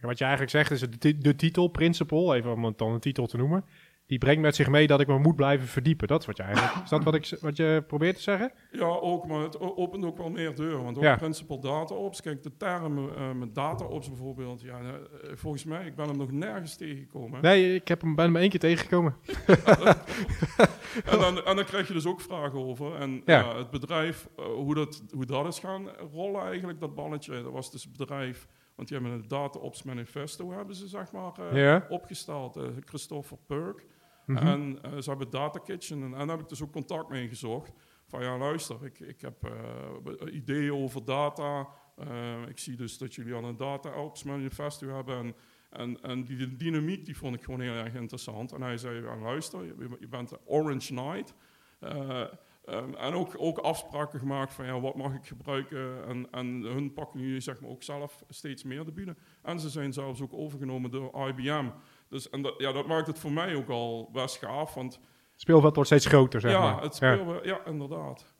[0.00, 0.80] Wat je eigenlijk zegt is
[1.18, 3.64] de titel, Principal, even om het dan een titel te noemen,
[4.06, 6.08] die brengt met zich mee dat ik me moet blijven verdiepen.
[6.08, 8.52] Dat is wat je eigenlijk, is dat wat, ik, wat je probeert te zeggen?
[8.70, 10.84] ja, ook, maar het opent ook wel meer deuren.
[10.84, 11.16] Want ook Ja.
[11.16, 14.92] principal data ops, kijk, de term eh, met data ops bijvoorbeeld, ja, eh,
[15.34, 17.42] volgens mij, ik ben hem nog nergens tegengekomen.
[17.42, 19.14] Nee, ik heb hem, ben hem één keer tegengekomen.
[21.04, 22.94] En dan, en dan krijg je dus ook vragen over.
[22.94, 23.56] En Ja.
[23.56, 27.42] het bedrijf, eh, hoe, dat, hoe dat is gaan rollen eigenlijk, dat balletje.
[27.42, 31.12] Dat was dus het bedrijf, want die hebben een Data Ops Manifesto hebben ze zeg
[31.12, 31.32] maar
[31.88, 32.58] opgesteld.
[32.84, 33.86] Christopher Perk.
[34.26, 34.46] Mhm.
[34.46, 36.02] En eh, ze hebben Data Kitchen.
[36.02, 37.72] En, daar heb ik dus ook contact mee gezocht.
[38.06, 41.68] Van ja, luister, ik, ik heb eh, ideeën over data.
[41.96, 45.34] Eh, ik zie dus dat jullie al een Data Ops Manifesto hebben.
[45.70, 48.52] En, en, die dynamiek die vond ik gewoon heel erg interessant.
[48.52, 49.64] En hij zei, ja, luister,
[50.00, 51.34] je, bent de Orange Knight.
[51.78, 52.20] Eh,
[52.64, 56.04] ehm, en ook, ook afspraken gemaakt van ja, wat mag ik gebruiken.
[56.06, 59.18] En, en hun pakken nu zeg maar ook zelf steeds meer bieden.
[59.42, 61.68] En ze zijn zelfs ook overgenomen door IBM.
[62.08, 64.74] Dus en dat, ja, dat maakt het voor mij ook al best gaaf.
[64.74, 66.82] Want Het speelveld wordt steeds groter, zeg ja, maar.
[66.82, 67.14] het Ja.
[67.14, 68.34] spelen we, ja, inderdaad.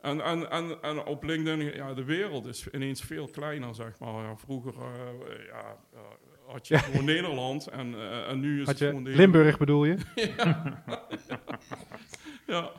[0.00, 4.22] En, en, en, en op LinkedIn, ja, de wereld is ineens veel kleiner, zeg maar.
[4.22, 6.00] Ja, vroeger eh, ja, eh,
[6.46, 9.96] had je gewoon Nederland en, eh, en nu is Had het gewoon Limburg bedoel je?
[12.46, 12.70] Ja.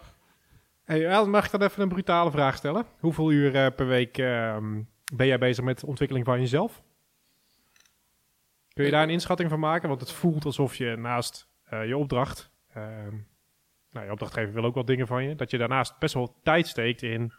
[0.90, 2.86] Hey, mag ik dan even een brutale vraag stellen?
[3.00, 4.82] Hoeveel uur eh, per week ehm,
[5.14, 6.82] ben jij bezig met de ontwikkeling van jezelf?
[8.80, 9.90] Kun je daar een inschatting van maken?
[9.90, 13.16] Want het voelt alsof je naast eh, je opdracht, ehm,
[13.92, 16.68] nou, je opdrachtgever wil ook wel dingen van je, dat je daarnaast best wel tijd
[16.68, 17.34] steekt in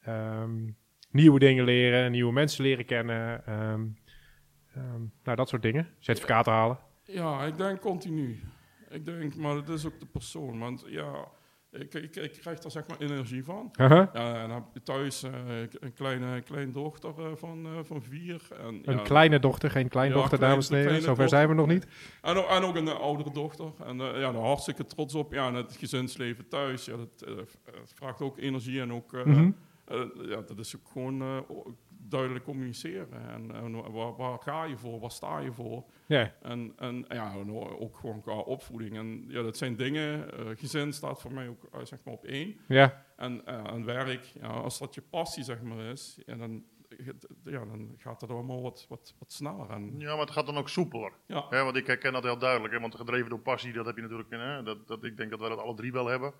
[0.00, 0.70] ehm,
[1.10, 3.84] nieuwe dingen leren, nieuwe mensen leren kennen, ehm,
[5.22, 6.78] nou dat soort dingen, certificaten halen.
[7.04, 8.40] Ja, ik denk continu.
[8.88, 10.58] Ik denk, maar het is ook de persoon.
[10.58, 11.28] Want ja,
[11.78, 13.68] ik, ik, ik krijg daar zeg maar energie van.
[13.72, 14.10] Aha.
[14.12, 15.32] Ja, en dan heb thuis eh,
[15.80, 18.48] een kleine kleindochter eh, van, eh, van vier.
[18.60, 21.02] En, Een ja, kleine dochter, geen kleindochter, Ja, dames en heren.
[21.02, 21.86] Zover zijn we nog niet.
[22.22, 23.72] En, ook- en ook een oudere dochter.
[23.84, 25.32] En ja, daar hartstikke trots op.
[25.32, 26.84] Ja, en het gezinsleven thuis.
[26.84, 27.28] Ja, dat,
[27.80, 29.12] het vraagt ook energie en ook...
[29.24, 29.50] Mhm.
[30.28, 31.22] ja, dat is ook gewoon
[32.08, 33.28] duidelijk communiceren.
[33.28, 35.00] En, en waar, waar ga je voor?
[35.00, 35.84] Waar sta je voor?
[36.06, 36.32] Ja.
[36.42, 38.96] En, en ja, en ook gewoon qua opvoeding.
[38.96, 40.32] En ja, dat zijn dingen.
[40.32, 42.56] eh, gezin staat voor mij ook eh, zeg maar op één.
[42.68, 43.04] Ja.
[43.16, 46.64] En, eh, en werk, ja, als dat je passie zeg maar is, ja, dan,
[47.44, 49.70] ja, dan gaat het allemaal wat, wat, wat sneller.
[49.70, 51.12] En, Ja, maar het gaat dan ook soepeler.
[51.26, 52.74] ja, Hè, want ik herken dat heel duidelijk.
[52.74, 54.30] Hè, want gedreven door passie, dat heb je natuurlijk.
[54.30, 56.32] Hè, dat, dat, ik denk dat wij dat alle drie wel hebben.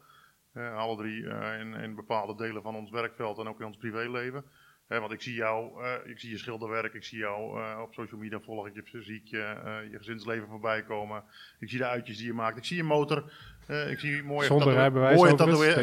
[0.52, 1.22] Hè, alle drie
[1.58, 4.44] in, in bepaalde delen van ons werkveld en ook in ons privéleven.
[4.86, 7.94] Hè, want ik zie jou, eh, ik zie je schilderwerk, ik zie jou eh, op
[7.94, 11.22] social media volg ik je, zie ik je, eh, je gezinsleven voorbij komen.
[11.58, 13.32] Ik zie de uitjes die je maakt, ik zie je motor.
[13.66, 15.30] eh, ik zie mooie, rijbewijs mooie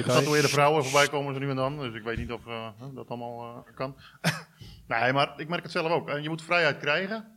[0.04, 1.80] getatoeëerde vrouwen voorbij komen zo nu en dan.
[1.80, 3.96] Dus ik weet niet of eh, dat allemaal eh, kan.
[4.88, 6.10] nee, maar ik merk het zelf ook.
[6.10, 7.32] En je moet vrijheid krijgen.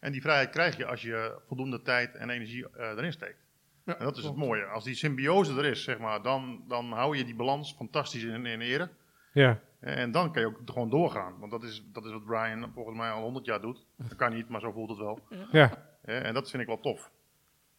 [0.00, 3.38] En die vrijheid krijg je als je voldoende tijd en energie eh, erin steekt.
[3.84, 4.64] ja, En dat is het mooie.
[4.64, 8.46] Als die symbiose er is, zeg maar, dan, dan hou je die balans fantastisch in,
[8.46, 8.88] in ere.
[9.32, 9.60] Ja.
[9.86, 11.38] En dan kan je ook gewoon doorgaan.
[11.38, 13.86] Want dat is, dat is wat Brian volgens mij al 100 jaar doet.
[13.96, 15.18] Dat kan niet, maar zo voelt het wel.
[15.52, 15.96] Ja.
[16.02, 17.10] Eh, En dat vind ik wel tof.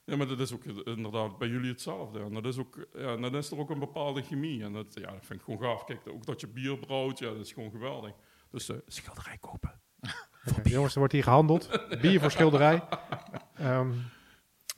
[0.03, 2.19] Ja, maar dat is ook inderdaad bij jullie hetzelfde.
[2.19, 4.63] En dat is ook, ja, dan is er ook een bepaalde chemie.
[4.63, 5.83] En dat, ja, dat vind ik gewoon gaaf.
[5.83, 8.11] Kijk, ook dat je bier brouwt, ja, dat is gewoon geweldig.
[8.51, 9.81] Dus eh schilderij kopen.
[10.63, 11.87] Jongens, er wordt hier gehandeld.
[12.01, 12.83] Bier voor schilderij.
[13.55, 13.91] Ehm,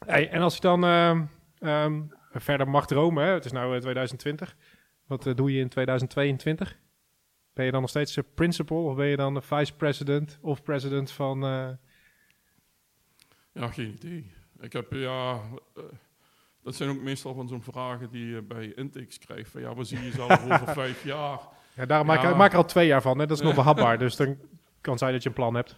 [0.06, 1.26] hey, en als je dan ehm,
[1.60, 3.32] ehm, verder mag dromen, hè?
[3.32, 4.56] het is nu 2020.
[5.06, 6.78] Wat eh, doe je in 2022?
[7.60, 10.64] Ben je dan nog steeds eh, principal of ben je dan de vice president of
[10.64, 11.44] president van...
[11.44, 11.70] eh,
[13.52, 14.32] Ja, geen idee.
[14.60, 15.40] Ik heb, ja...
[15.76, 15.84] eh,
[16.64, 19.50] dat zijn ook meestal van zo'n vragen die je bij intakes krijgt.
[19.52, 21.40] Van ja, waar zie je jezelf over vijf jaar?
[21.74, 22.24] Ja, daarom maak.
[22.24, 23.20] Ik, maak er al twee jaar van.
[23.20, 23.26] Hè.
[23.26, 23.98] Dat is nog behapbaar.
[23.98, 24.38] Dus dan
[24.82, 25.76] kan zijn dat je een plan hebt.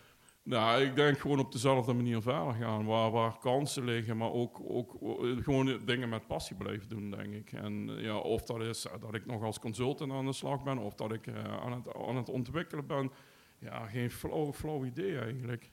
[0.51, 2.85] Nou, ik denk gewoon op dezelfde manier verder gaan.
[2.85, 7.33] Waar, waar kansen liggen, maar ook, ook eh, gewoon dingen met passie blijven doen, denk
[7.33, 7.51] ik.
[7.51, 10.63] En eh, ja, of dat is eh, dat ik nog als consultant aan de slag
[10.63, 13.11] ben, of dat ik eh, aan, het, aan het ontwikkelen ben.
[13.59, 15.71] Ja, geen flauw, flauw idee eigenlijk.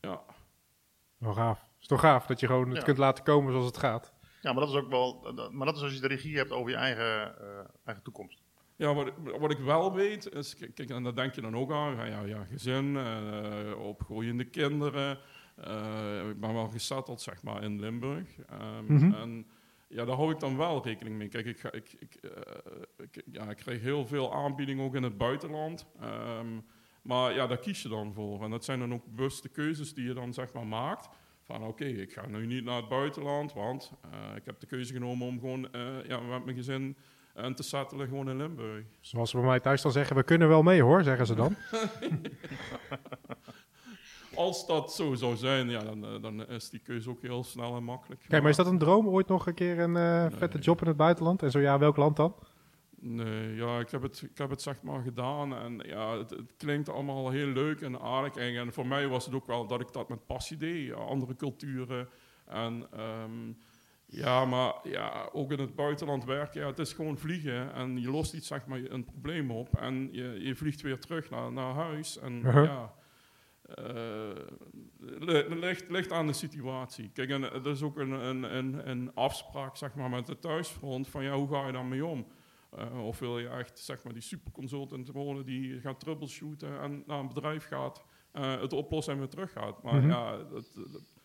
[0.00, 0.22] Ja,
[1.18, 1.70] Wel gaaf.
[1.80, 2.84] is toch gaaf dat je gewoon het Ja.
[2.84, 4.12] kunt laten komen zoals het gaat.
[4.42, 5.20] Ja, maar dat is ook wel.
[5.34, 8.42] dat- Maar dat is als je de regie hebt over je eigen, eh, eigen toekomst.
[8.80, 11.72] Ja, wat, ik- wat ik wel weet is, kijk, en daar denk je dan ook
[11.72, 15.18] aan, ja, ja, gezin, eh, opgroeiende kinderen.
[15.56, 18.28] Eh, ik ben wel gesetteld, zeg maar, in Limburg.
[18.48, 19.12] Ehm, Mhm.
[19.14, 19.46] En
[19.88, 21.28] ja, daar hou ik dan wel rekening mee.
[21.28, 22.30] Kijk, ik, ga, ik, ik, eh,
[22.96, 25.86] ik, ja, ik krijg heel veel aanbiedingen ook in het buitenland.
[26.00, 26.46] Ehm,
[27.02, 28.42] maar ja, daar kies je dan voor.
[28.44, 31.08] En dat zijn dan ook bewuste keuzes die je dan, zeg maar, maakt.
[31.42, 33.92] Van oké, ik ga nu niet naar het buitenland, want
[34.36, 35.68] ik heb de keuze genomen om gewoon
[36.06, 36.96] ja, met mijn gezin
[37.34, 38.84] en te settelen gewoon in Limburg.
[39.00, 41.56] Zoals ze bij mij thuis dan zeggen, we kunnen wel mee hoor, zeggen ze dan.
[44.34, 47.76] Als dat zo zou zijn, ja, dan, eh, dan is die keuze ook heel snel
[47.76, 48.24] en makkelijk.
[48.28, 49.08] Kijk, maar is dat een droom?
[49.08, 51.42] Ooit nog een keer een eh, vette job in het buitenland?
[51.42, 52.34] En zo ja, welk land dan?
[53.02, 56.54] Nee, ja, ik heb het, ik heb het zeg maar gedaan en ja, het, het
[56.56, 58.34] klinkt allemaal heel leuk en aardig.
[58.34, 60.94] En, en voor mij was het ook wel dat ik dat met passie deed, ja,
[60.94, 62.08] andere culturen.
[62.46, 63.52] En ehm,
[64.12, 68.10] ja, maar ja, ook in het buitenland werken, ja, het is gewoon vliegen en je
[68.10, 71.74] lost iets, zeg maar, een probleem op en je, je vliegt weer terug naar, naar
[71.74, 72.18] huis.
[72.18, 72.64] En Uh-huh.
[72.64, 72.92] ja,
[73.74, 74.30] eh,
[74.98, 77.10] li- ligt, ligt aan de situatie.
[77.12, 81.08] Kijk, en er is ook een, een, een, een afspraak, zeg maar, met de thuisfront
[81.08, 82.26] van ja, hoe ga je daarmee om?
[82.76, 87.18] Eh, of wil je echt zeg maar, die superconsultant worden die gaat troubleshooten en naar
[87.18, 89.82] een bedrijf gaat, eh, het oplossen en weer terug gaat.
[89.82, 90.08] Maar Mhm.
[90.08, 91.18] ja, dat, dat-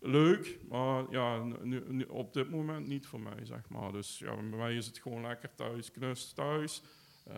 [0.00, 3.92] leuk, maar ja, nu, nu- op dit moment niet voor mij, zeg maar.
[3.92, 6.82] Dus ja, bij mij is het gewoon lekker thuis, knus thuis.
[7.26, 7.34] eh,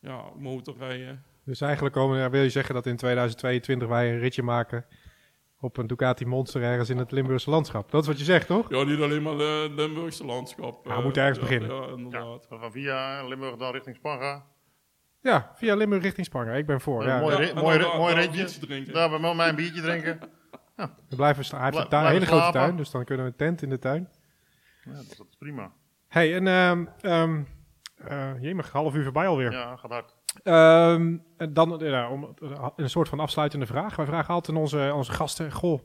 [0.00, 1.22] ja, motorrijden.
[1.44, 4.86] Dus eigenlijk komen, ja, wil je zeggen dat in 2022 wij een ritje maken
[5.60, 7.90] op een Ducati Monster ergens in het Limburgse landschap?
[7.90, 8.70] Dat is wat je zegt, toch?
[8.70, 10.84] Ja, niet alleen maar het Limburgse landschap.
[10.84, 11.76] Ja, we eh, moeten ergens ja, beginnen.
[11.76, 12.46] Ja, Ja, inderdaad.
[12.48, 14.46] van via Limburg dan richting Sparga.
[15.22, 16.56] Ja, via Limburg richting Spangen.
[16.56, 17.04] Ik ben voor.
[17.04, 17.20] Ja.
[17.20, 18.92] mooi, Ja, mooi, daar- mooi daar ritje.
[18.92, 20.18] Daar bij mij een biertje drinken.
[21.08, 21.60] We blijven staan.
[21.60, 23.78] Hij heeft een tuin- hele grote tuin, dus dan kunnen we een tent in de
[23.78, 24.08] tuin.
[24.84, 25.72] Ja, dat is- prima.
[26.08, 26.46] hey, en
[27.96, 29.52] eh, jemig, half uur voorbij alweer.
[29.52, 30.14] Ja, gaat hard.
[30.42, 33.96] Ehm, en dan eh, ja, om, eh, een soort van afsluitende vraag.
[33.96, 35.80] Wij vragen altijd aan onze, onze gasten: Goh,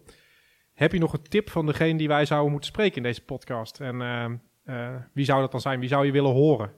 [0.74, 3.80] heb je nog een tip van degene die wij zouden moeten spreken in deze podcast?
[3.80, 4.42] En
[5.14, 5.80] wie zou dat dan zijn?
[5.80, 6.72] Wie zou je willen horen?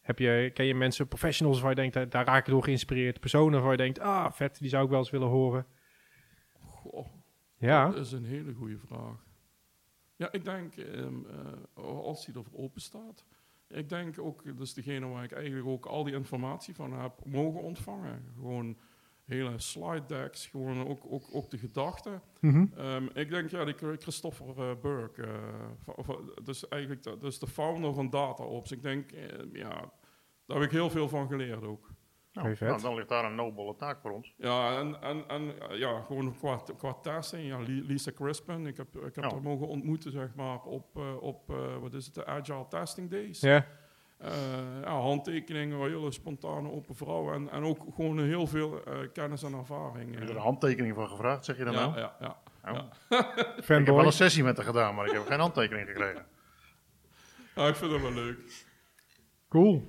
[0.00, 3.20] Heb je, ken je mensen, professionals waar je denkt, daar raak ik door geïnspireerd?
[3.20, 5.66] Personen waar je denkt, ah, vet, die zou ik wel eens willen horen.
[7.58, 9.26] Ja, Dat is een hele goede vraag.
[10.16, 13.24] Ja, ik denk, ehm, eh, als hij ervoor open staat.
[13.68, 17.24] Ik denk ook, dat is degene waar ik eigenlijk ook al die informatie van heb
[17.24, 18.32] mogen ontvangen.
[18.34, 18.76] Gewoon
[19.24, 22.22] hele slide decks, gewoon ook, ook, ook de gedachten.
[22.40, 22.66] Mhm.
[22.76, 25.22] Ehm, ik denk, ja, die Christopher eh, Burke,
[25.96, 26.08] eh,
[26.44, 28.72] dus eigenlijk de, dus de founder van DataOps.
[28.72, 29.10] Ik denk,
[29.52, 29.92] ja,
[30.46, 31.90] daar heb ik heel veel van geleerd ook.
[32.42, 34.34] Nou, nou, dan ligt daar een nobele taak voor ons.
[34.36, 37.46] Ja, en, en, en eh, ja, gewoon qua, qua testing.
[37.46, 41.22] Ja, Li- Lisa Crispin, ik heb, ik heb haar mogen ontmoeten, zeg maar, op, eh,
[41.22, 43.40] op eh, wat is het, de Agile Testing Days.
[43.40, 43.66] ja.
[44.18, 44.30] Eh,
[44.82, 49.42] ja, handtekeningen, een hele spontane open vrouw en, en ook gewoon heel veel eh, kennis
[49.42, 50.10] en ervaring.
[50.10, 50.28] Heb je eh.
[50.30, 51.98] er een handtekening van gevraagd, zeg je dan ja, nou?
[51.98, 52.36] ja, ja.
[52.62, 52.88] Nou, ja.
[53.18, 53.94] Ik heb fanboy.
[53.94, 56.26] wel een sessie met haar gedaan, maar ik heb geen handtekening gekregen.
[57.54, 58.64] Ja, ik vind dat wel leuk.
[59.48, 59.86] Cool.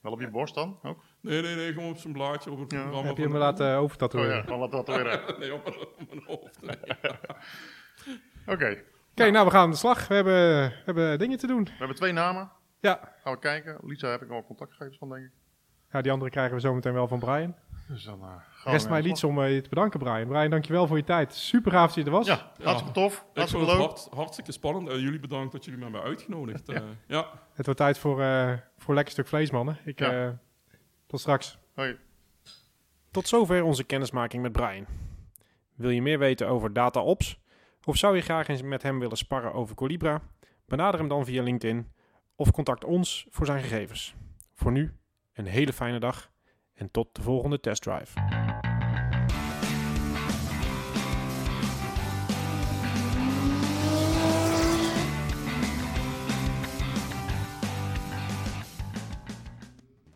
[0.00, 1.04] Wel op je borst dan ook?
[1.20, 2.80] Nee, nee, nee, gewoon op zijn blaadje, op het Ja.
[2.80, 3.06] programma.
[3.08, 4.36] Heb je hem de- laten Oh overtatoeëren?
[4.36, 5.04] ja, dan laat dat weer.
[5.38, 6.62] nee, op, mijn- op mijn hoofd.
[6.62, 6.76] nee.
[8.54, 10.08] Oké, Oké, nou we gaan aan de slag.
[10.08, 11.64] We hebben, we hebben dingen te doen.
[11.64, 12.50] we hebben twee namen.
[12.80, 13.12] Ja.
[13.22, 13.78] Gaan we kijken.
[13.82, 15.30] Lisa heb ik nog contactgegevens van, denk ik.
[15.92, 17.54] ja, die andere krijgen we zometeen wel van Brian.
[17.88, 20.26] Dus dan eh, gaan we Rest mij niets om eh, je te bedanken, Brian.
[20.28, 21.34] Brian, dankjewel voor je tijd.
[21.34, 22.26] Super gaaf dat je er was.
[22.26, 23.12] Ja, hartstikke tof.
[23.14, 23.86] Ik vond Hartstikke het leuk.
[23.86, 24.88] hart, hartstikke spannend.
[24.88, 26.68] En jullie bedankt dat jullie me hebben uitgenodigd.
[26.68, 26.80] eh.
[27.06, 27.26] ja.
[27.54, 29.78] Het wordt tijd voor, eh, voor een lekker stuk vlees, mannen.
[29.84, 30.38] Ik, Ja.
[31.08, 31.58] Tot straks.
[31.74, 31.98] Hoi.
[33.10, 34.86] Tot zover onze kennismaking met Brian.
[35.74, 37.40] Wil je meer weten over DataOps?
[37.84, 40.22] Of zou je graag eens met hem willen sparren over Colibra?
[40.66, 41.92] Benader hem dan via LinkedIn
[42.36, 44.14] of contact ons voor zijn gegevens.
[44.54, 44.92] Voor nu
[45.32, 46.30] een hele fijne dag
[46.74, 48.37] en tot de volgende testdrive.